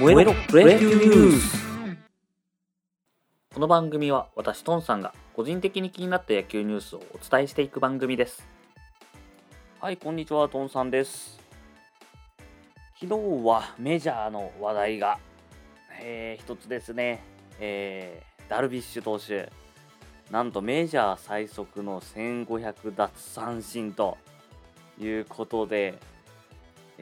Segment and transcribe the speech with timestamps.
[0.00, 1.58] 燃えろプロ野球ニュース
[3.52, 8.48] この番組は私トンさんが個人的に気になった野球ニュースをお伝えしていく番組です。
[9.78, 11.38] はいこんにちはトンさんです。
[12.98, 15.18] 昨日はメジャーの話題が、
[16.00, 17.22] えー、一つですね、
[17.58, 19.52] えー、ダルビッシュ投手。
[20.30, 24.16] なんとメジャー最速の1500奪三振と
[24.98, 25.98] いうことで、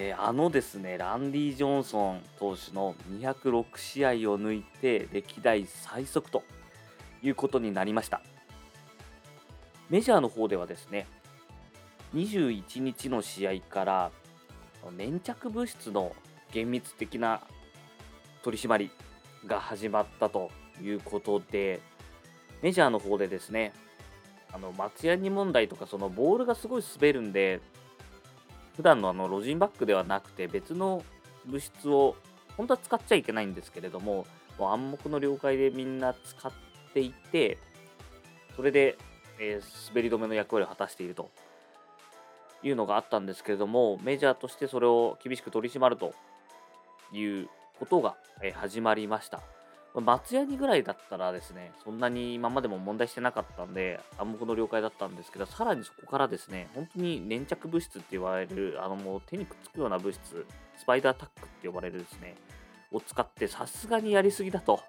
[0.01, 6.45] えー、あのですね、ランディ・ジョンソン投手の206試合を抜いて歴代最速と
[7.21, 8.23] いうことになりました。
[9.91, 11.09] メジャーの方ではですね、
[12.15, 14.13] 21日の試合から
[14.97, 16.15] 粘着物質の
[16.53, 17.41] 厳密的な
[18.45, 18.93] 取り締まり
[19.47, 21.81] が始まったということで、
[22.63, 23.73] メジャーの方でですね、
[24.53, 27.61] あの松ヤニ問題とか、そのボールがすごい滑るんで、
[28.79, 31.03] 普段のあのロジンバッグではなくて別の
[31.47, 32.15] 物質を
[32.57, 34.25] 本当は使っちゃいけないんですけれども
[34.57, 36.53] もう暗黙の了解でみんな使っ
[36.95, 37.59] ていて
[38.55, 38.97] それで、
[39.41, 41.29] えー、滑り止めの役割を果たしていると
[42.63, 46.15] いうのがあったんですけれどもメジャーとしてそれを厳しく取り締まると
[47.13, 47.49] いう
[47.81, 49.41] ことが、え、始まりました。
[50.01, 62.37] 松ヤニぐらいだったらですね、そんなに今までも問題してなかったんで、暗黙の了解だったんですけど、さらにそこからですね、本当に粘着物質って言われる、あのもう手にくっつくような物質、スパイダータックって呼ばれるですね、
[62.93, 64.81] を使ってさすがにやりすぎだと、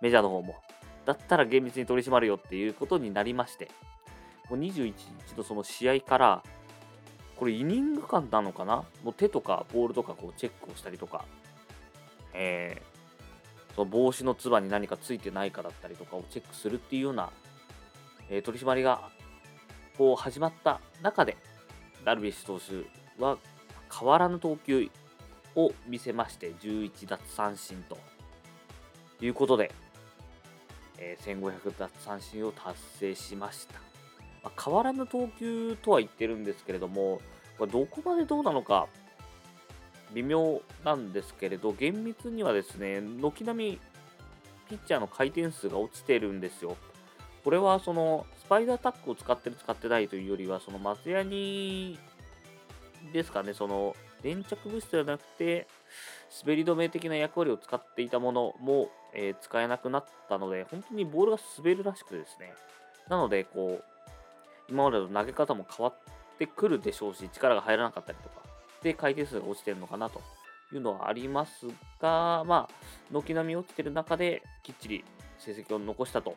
[0.00, 0.56] メジャーの方も。
[1.04, 3.70] だったら厳密に取り締まるよっていうことになりまして、
[4.50, 6.42] もう21日のその試合から、
[7.36, 8.84] これイニング間なのかな？
[9.04, 11.24] もう手とかボールとかこうチェックをしたりとか、
[12.34, 12.97] えー、
[13.78, 17.30] その帽子のつばに何かついてないかだったりとかをチェックするっていうような、
[18.28, 19.08] えー、取り締まりが
[19.96, 21.36] こう始まった中で、
[22.04, 23.38] ダルビッシュ投手は
[23.96, 24.90] 変わらぬ投球
[25.54, 27.96] を見せまして、11奪三振と
[29.20, 29.70] いうことで、
[30.98, 33.74] えー、1500奪三振を達成しました。
[34.42, 37.20] まあ、変わらぬ投球とは言ってるんですけれども、
[37.60, 38.88] どこまでどうなのか
[40.12, 43.80] 微妙なんですけれど、厳密にはですね、軒並み
[44.68, 46.76] ピッチャーの回転数が落ちてるんですよ。
[47.44, 51.98] これはそのスパイダータックを使ってる使ってないというよりは、その松ヤニ
[53.12, 55.66] ですかね、その粘着物質ではなくて、
[56.42, 62.52] 滑り止め的な役割を使っていたものも、えー、使えなくなったので、本当にボールが滑るらしくてですね。
[63.08, 63.84] なので、こう、
[64.68, 68.42] 今までの投げ方も変わってくるでしょうし、力が入らなかったりとか、
[68.82, 70.20] で回転数が落ちてるのかなと
[70.72, 71.66] いうのはあります
[72.00, 72.74] が、まあ、
[73.12, 75.04] 軒並み落ちてる中できっちり
[75.38, 76.36] 成績を残したと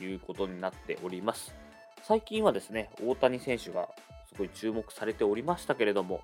[0.00, 1.54] いうことになっております。
[2.02, 3.88] 最近はですね、大谷選手が
[4.28, 6.20] すごい注目されておりましたけれども、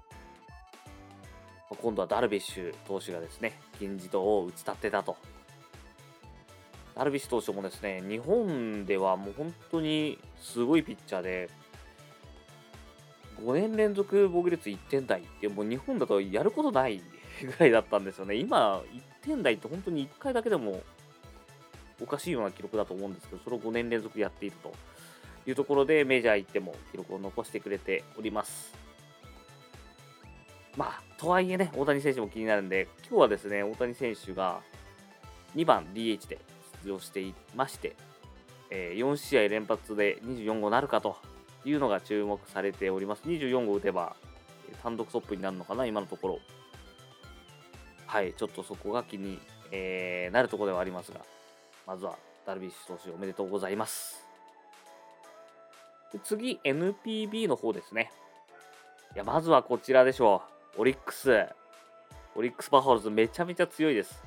[1.80, 5.16] 今度はダルビッシュ投手がですね、金字塔を打ち立てたと。
[6.94, 11.50] ダルビッシュ投手もですね、日本ではもう本当にすごいピッチャーで、
[13.42, 17.02] 5年連続防御率1点台ってもう日本だとやることない
[17.42, 18.36] ぐらいだったんですよね。
[18.36, 18.82] 今、
[19.22, 20.80] 1点台って本当に1回だけでも
[22.00, 24.72] おかしいような記録だと思うんですけど、それを5年連続やっていると
[25.46, 28.74] いうところでメジャー行っても記録を残してくれております。
[30.76, 34.60] まあ、とはいえね、大谷選手も気になるんで、今日はですね、大谷選手が
[35.54, 36.38] 2番 DH で
[36.84, 37.94] 出場していまして、
[38.70, 41.16] えー、4試合連発で24号なるかと
[41.64, 43.22] いうのが注目されております。
[43.24, 44.16] 24号打てば
[44.82, 46.38] 単独トップになるのかな、今のところ。
[48.06, 49.38] はい、ちょっとそこが気に、
[49.70, 51.20] えー、なるところではありますが、
[51.86, 54.26] まずはダルビッシュ投手おめでとうございます。
[56.12, 58.10] で次、NPB の方ですね。
[59.14, 60.42] いや、まずはこちらでしょ
[60.76, 60.80] う。
[60.80, 61.46] オリックス。
[62.34, 64.22] オリックスバファローズめちゃめちゃ強いです。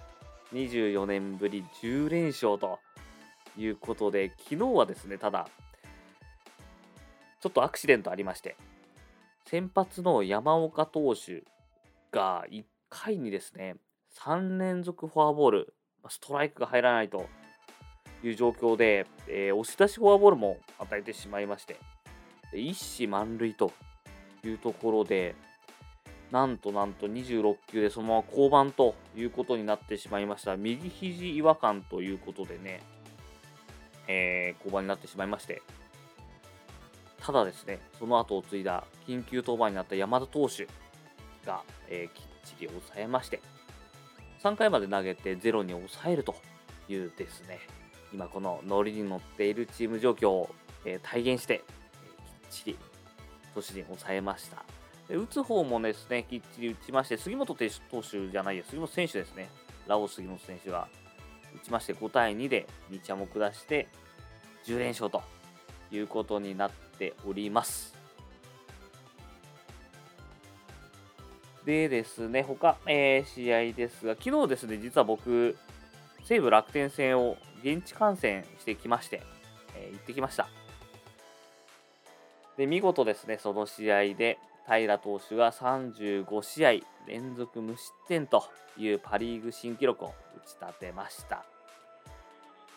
[0.53, 2.79] 24年ぶり10連勝と
[3.57, 5.47] いうことで、昨日はですね、ただ、
[7.45, 8.55] ちょっとアクシデントありまして、
[9.47, 11.43] 先発の山岡投手
[12.11, 13.75] が1回にですね、
[14.17, 15.75] 3連続フォアボール、
[16.09, 17.27] ストライクが入らないと
[18.23, 21.77] いう状況で、えー、押し出しフォアボールも与えてしまいまして、
[22.51, 23.71] 一死満塁と
[24.43, 25.35] いうところで、
[26.31, 30.57] なんとなんと26球でそのまま降板ということになってしまいました。
[30.57, 32.81] 右肘違和感ということでね、
[34.07, 35.61] えー、降板になってしまいまして、
[37.25, 40.67] ただですね、その後を継いだ緊急登板になった山田投手
[41.43, 43.41] が、えー、きっちり抑えまして、
[44.43, 46.35] 3回まで投げてゼロに抑えると
[46.87, 47.61] いうですね、
[48.13, 50.49] 今このノリに乗っているチーム状況を、
[50.85, 52.77] えー、体現して、えー、きっちり
[53.55, 54.63] 都市に抑えました。
[55.09, 59.49] で打つ方もですね、きっちり打ちまして、杉本投手じゃないや、杉本選手ですね。
[59.87, 60.87] ラオス杉本選手が
[61.55, 63.87] 打ちまして、5対2で日ハムを下して、
[64.65, 65.23] 10連勝と
[65.91, 67.93] いうことになっております。
[71.65, 75.57] でですね、他、えー、試合ですが、昨日ですね、実は僕、
[76.23, 79.23] 西武楽天戦を現地観戦してきまして、
[79.75, 80.47] えー、行ってきました。
[82.57, 84.37] で、見事ですね、その試合で、
[84.67, 86.71] 平投手が35試合
[87.07, 88.43] 連続無失点と
[88.77, 91.45] いうパ・リーグ新記録を打ち立てました。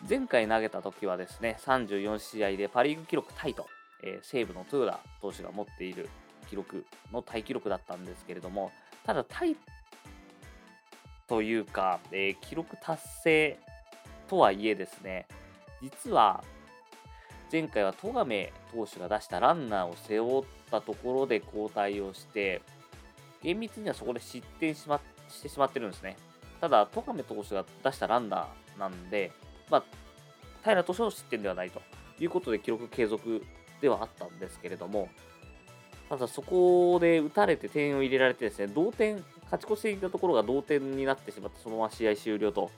[0.07, 3.67] 前回投げた時はですね、34試合でパ・リーグ記録タイと、
[4.03, 6.09] えー、西武の豊田投手が持っている
[6.49, 8.71] 記録のタイ記録だったんですけれども、
[9.05, 9.55] ただタイ
[11.27, 13.59] というか、えー、記録達成
[14.27, 15.27] とはいえですね、
[15.81, 16.43] 実は
[17.51, 22.61] 前回は戸亀投手が出したランナーを背負ったところで交代をして、
[23.41, 24.99] 厳密にはそこで失点し,、ま、
[25.29, 26.15] してしまってるんですね。
[26.61, 29.31] ただ、戸亀投手が出したランナーなんで、
[29.69, 29.83] まあ、
[30.63, 31.81] 平投手の失点ではないと
[32.19, 33.43] いうことで記録継続
[33.81, 35.09] ではあったんですけれども、
[36.09, 42.71] ただそこで打たれて点を入れられてですね、同点、勝ち越していたところが同点になってしまって、そのまま試合終了と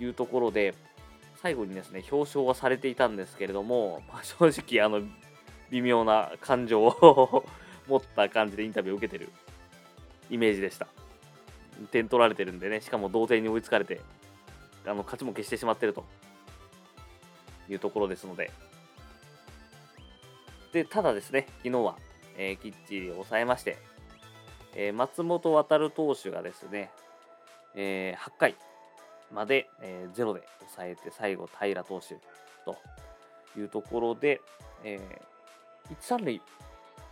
[0.00, 0.74] いうところで、
[1.42, 5.02] 最後にですね、表彰はされていたんですけれども、 まあ、正直、あの、
[5.70, 7.44] 微妙な感情を
[7.86, 9.30] 持った感じでインタビューを受けてる
[10.30, 10.86] イメージでした。
[11.90, 14.00] 点取られてるんでね、しかも同点に追いつかれて、
[14.86, 16.04] あの勝ちも消してしまってると
[17.68, 18.50] いうところですので、
[20.74, 21.96] でただですね、昨日は、
[22.36, 23.78] えー、きっちり抑えまして、
[24.74, 26.90] えー、松本航投手がですね、
[27.76, 28.56] えー、8回、
[29.32, 32.16] まで、えー、ゼロで抑えて、最後、平投手
[32.64, 32.76] と
[33.56, 34.40] いうところで、
[34.82, 36.40] えー、1、3塁っ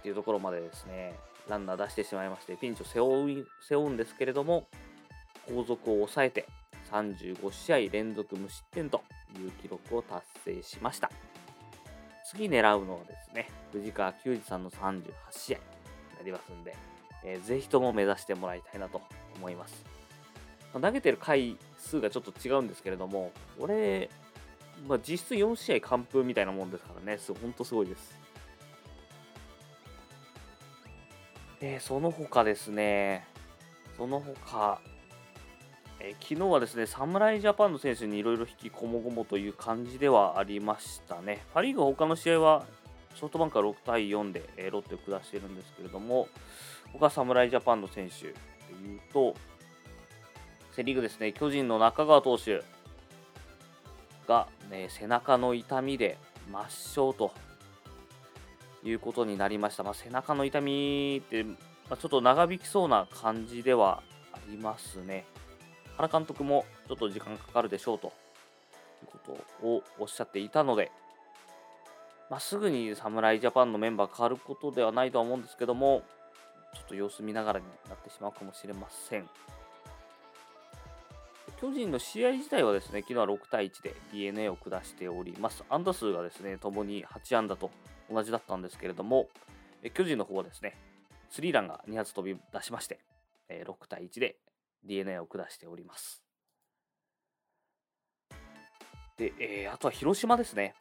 [0.02, 1.14] ていうところまでですね、
[1.48, 4.66] ランナー出してしまいまして、ピンチを背負う背負うんですけれども、
[5.48, 6.48] 後続を抑えて、
[6.90, 9.04] 35試合連続無失点と
[9.38, 11.12] いう記録を達成しました。
[12.32, 15.64] 次狙うのはですね、藤川球児さんの38試合に
[16.18, 16.74] なりますんで、
[17.24, 19.02] えー、ぜひとも目指してもらいたいなと
[19.36, 19.84] 思います。
[20.72, 24.08] まあ、投げてる回数がちょっと違うんですけれども、俺、
[24.88, 28.18] まあ、実質4試合完封みたいなもんですからね、す本当すごいです。
[31.60, 33.26] えー、その他ですね、
[33.98, 34.80] その他、
[36.04, 41.44] えー、昨日はですね、侍ジャパンの選手にいろいろ引きこもごもという感じではありましたね。
[41.54, 42.64] パ・リーグ他の試合は
[43.14, 46.26] ソフトバンクは6対4で、えー、ロッテを下しているんですけれども、
[46.92, 49.36] 他侍ジャパンの選手でいうと、
[50.72, 52.64] セ・リーグですね、巨人の中川投手
[54.26, 56.18] が、ね、背中の痛みで
[56.50, 57.32] 抹消と
[58.82, 59.84] いうことになりました。
[59.84, 61.54] まあ、背中の痛みって、ま
[61.90, 64.02] あ、ちょっと長引きそうな感じでは
[64.32, 65.26] ありますね。
[65.96, 68.10] 原監督もちょっと時間かかるでしょうとい
[69.04, 69.18] うこ
[69.60, 70.90] とをおっしゃっていたので、
[72.30, 76.02] まあ、すぐに侍ジャパンのメンバー変わることではないとは思うんですけども、
[76.74, 79.28] ちょっと様子見ながらになってしまうかもしれません。
[81.60, 85.62] 巨人の試合自体はですね、昨日は6対1で DNA を下しております。
[85.68, 87.70] 安打数がですね、ともに8安打と
[88.10, 89.28] 同じだったんですけれども、
[89.94, 90.76] 巨人の方はですね、
[91.30, 92.98] スリーランが2発飛び出しまして、
[93.48, 94.36] 6対1で
[94.84, 96.22] DNA を下しております。
[99.16, 100.74] で、えー、あとは広島ですね。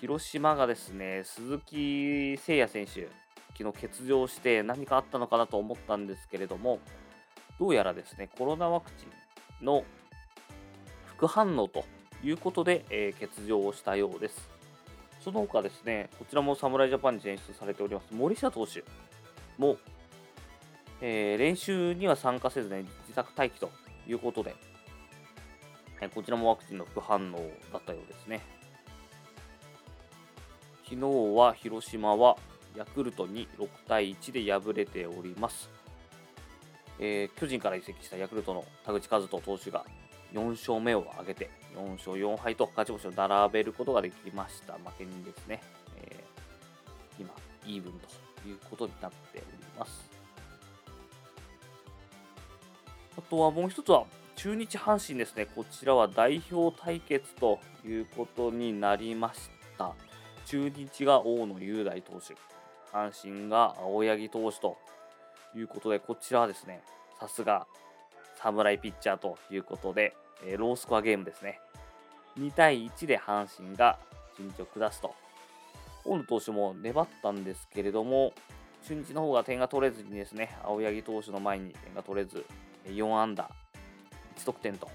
[0.00, 3.08] 広島がですね、鈴木誠也選手、
[3.56, 6.78] 昨日欠場して何かあったのかなと思ったんですけれども、
[7.58, 9.06] どうやらですね、コロナワクチ
[9.62, 9.84] ンの
[11.06, 11.84] 副反応と
[12.22, 14.48] いうことで、えー、欠場をしたようです。
[15.20, 18.84] その他ですね、こちらも侍ジャパンに選出されております森下投手
[19.58, 19.76] も、
[21.00, 22.84] えー、練習には参加せずね、
[23.18, 23.70] 自宅待機と
[24.06, 24.54] いうことで、
[26.00, 27.36] え、こちらもワクチンの副反応
[27.72, 28.40] だったようですね。
[30.84, 32.36] 昨日は広島は
[32.76, 35.68] ヤクルトに6対1で敗れております。
[37.00, 39.84] えー、巨人から移籍したヤクルトの田口和人投手が
[40.32, 44.74] 4勝目を挙げて、4勝4敗と勝ち星を並べることができました。
[44.74, 45.60] 負け人ですね。
[45.96, 47.34] えー、今、
[47.66, 49.44] イーブンということになっており
[49.76, 50.17] ます。
[53.18, 54.04] あとはもう一つは、
[54.36, 55.46] 中日阪神ですね。
[55.46, 59.92] こちらは代表対決ということになりました。
[60.46, 62.36] 中日が大野雄大投手、
[62.96, 64.78] 阪神が青柳投手と
[65.56, 66.80] いうことで、こちらはですね、
[67.18, 67.66] さすが
[68.36, 70.14] 侍ピッチャーということで、
[70.46, 71.58] え、ロースコアゲームですね。
[72.38, 73.98] 2対1で阪神が
[74.36, 75.12] 陣地を下すと。
[76.04, 78.32] 大野投手も粘ったんですけれども、
[78.86, 82.46] 中日の方が点が取れずにですね、青柳投手の前に点が取れず、
[82.86, 83.50] 4安打、
[84.36, 84.88] 1得点と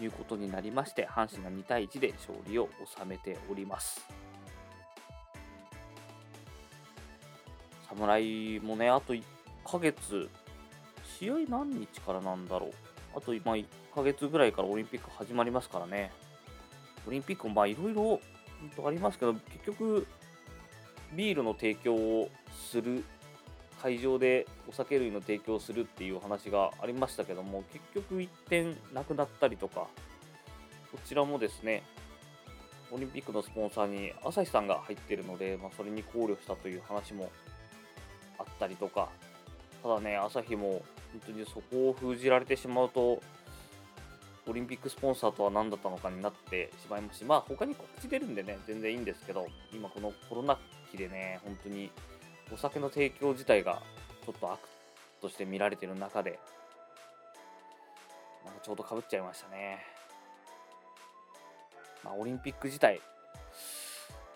[0.00, 2.68] いうことになりまして、阪神が2対1で勝利を
[2.98, 4.06] 収めております。
[7.88, 9.22] 侍もね、あと1
[9.64, 10.28] ヶ月、
[11.18, 12.72] 試合何日からなんだろう。
[13.16, 16.12] あと今1ヶ月ぐらいからオリンピック始まりますからね。
[17.06, 18.20] オリンピックもまあいろいろ
[18.86, 20.06] ありますけど、結局、
[21.14, 22.30] ビールの提供を
[22.70, 23.02] する、
[23.82, 29.88] 会場でお酒類の提供するっていう話がありましたけども、結局1点なくなったりとか、
[30.92, 31.82] こちらもですね、
[32.90, 37.30] オリンピックのスポンサーに朝日さんが入っているので、まあ、それに考慮したという話も
[38.38, 39.08] あったりとか、
[39.82, 40.82] ただね、朝日も
[41.12, 43.22] 本当にそこを封じられてしまうと、
[44.46, 50.58] オリンピックスポンサーとは何だったのかになってしまいますし、まあ他に告知出るんでね、全然いいんですけど、今このコロナ
[50.90, 51.90] 期でね、本当に
[52.52, 53.82] お酒の提供自体が
[54.24, 54.60] ちょっと悪
[55.20, 56.38] として見られてる中で、
[58.44, 59.84] なんかちょうどかぶっちゃいましたね。
[62.04, 63.00] まあ、オリンピック自体、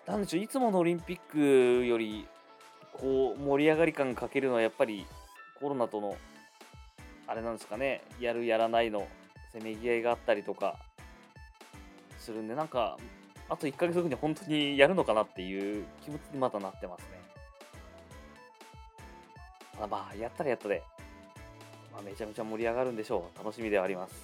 [0.06, 2.26] なんでしょう、いつものオリンピックより、
[2.92, 5.06] こう、盛り上がり感かけるのはやっぱり
[5.60, 6.16] コロナとの、
[7.26, 9.06] あれなんですかね、やるやらないの
[9.52, 10.76] せめぎ合いがあったりとか
[12.18, 12.98] するんで、なんか、
[13.48, 17.31] あと1ヶ月後に本当にやるのかなっていう気持ちにまたなってますね。
[19.82, 20.82] まあまあ、やったらやったで、
[21.92, 23.38] まあ、めちゃめちゃ盛り上がるんでしょう。
[23.38, 24.14] 楽しみではあります。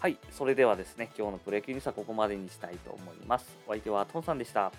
[0.00, 3.46] はい、それではですね、今日のプロ野球ニュースはここまでにしたいと思います。
[3.68, 4.72] お相手はトンさんでした。